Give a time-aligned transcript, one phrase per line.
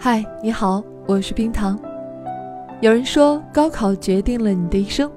[0.00, 1.76] 嗨，你好，我是冰糖。
[2.80, 5.10] 有人说高考决定了你的一生，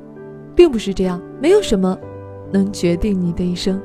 [0.56, 1.96] 并不是这样，没有什么
[2.52, 3.80] 能决定你的一生。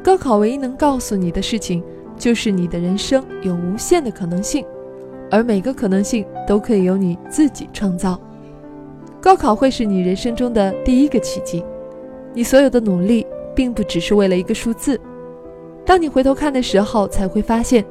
[0.00, 1.82] 高考唯一能告诉你的事情，
[2.16, 4.64] 就是你的人生有无限的可能性，
[5.28, 8.16] 而每个可能性都可以由你自己创造。
[9.20, 11.64] 高考会是你人生中的第一个奇迹，
[12.32, 15.00] 你所有的努力并不只是为了一个数字。
[15.84, 17.84] 当你回头看的时候，才会发现，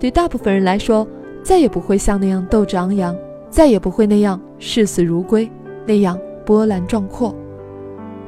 [0.00, 1.06] 对大部分人来说。
[1.44, 3.14] 再也不会像那样斗志昂扬，
[3.50, 5.48] 再也不会那样视死如归，
[5.86, 7.34] 那样波澜壮阔。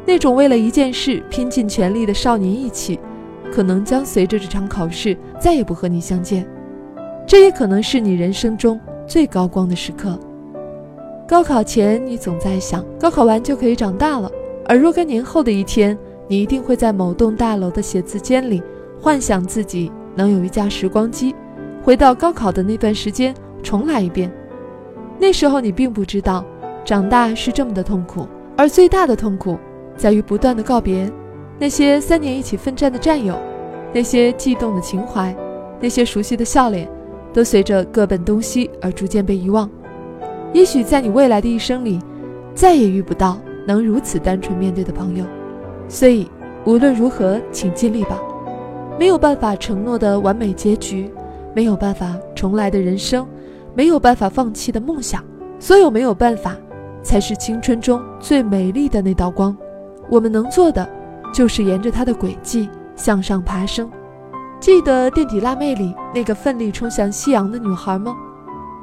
[0.04, 3.00] 那种为了一件事拼尽全力的少年义气，
[3.50, 6.46] 可能将随着这场考试再也不和你相见。
[7.26, 10.16] 这也可能是你人生中最高光的时刻。
[11.26, 14.30] 高考前，你总在想，高考完就可以长大了；
[14.66, 18.62] 而若干年后的一天，你一定会在某栋大楼的写字间里，
[19.00, 21.34] 幻想自己能有一架时光机。
[21.86, 24.28] 回到高考的那段时间，重来一遍。
[25.20, 26.44] 那时候你并不知道，
[26.84, 29.56] 长大是这么的痛苦，而最大的痛苦
[29.96, 31.08] 在于不断的告别
[31.60, 33.38] 那些三年一起奋战的战友，
[33.94, 35.32] 那些悸动的情怀，
[35.80, 36.88] 那些熟悉的笑脸，
[37.32, 39.70] 都随着各奔东西而逐渐被遗忘。
[40.52, 42.00] 也许在你未来的一生里，
[42.52, 45.24] 再也遇不到能如此单纯面对的朋友。
[45.88, 46.28] 所以
[46.64, 48.20] 无论如何，请尽力吧。
[48.98, 51.08] 没有办法承诺的完美结局。
[51.56, 53.26] 没有办法重来的人生，
[53.74, 55.24] 没有办法放弃的梦想，
[55.58, 56.54] 所有没有办法，
[57.02, 59.56] 才是青春中最美丽的那道光。
[60.10, 60.86] 我们能做的，
[61.32, 63.90] 就是沿着它的轨迹向上爬升。
[64.60, 68.14] 记得《垫底辣妹》里那个奋力冲向夕阳的女孩吗？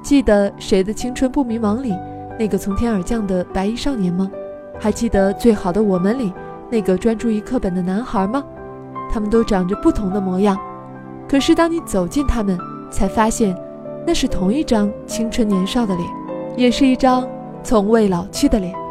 [0.01, 1.93] 记得《谁的青春不迷茫》里
[2.39, 4.31] 那个从天而降的白衣少年吗？
[4.79, 6.33] 还记得《最好的我们》里
[6.71, 8.43] 那个专注于课本的男孩吗？
[9.11, 10.57] 他们都长着不同的模样。
[11.27, 12.57] 可是，当你走近他们，
[12.91, 13.57] 才发现，
[14.05, 16.07] 那是同一张青春年少的脸，
[16.55, 17.27] 也是一张
[17.63, 18.82] 从未老去的脸。